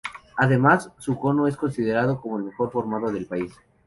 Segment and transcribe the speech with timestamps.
[0.37, 3.53] Además, su cono es considerado como el mejor formado del país.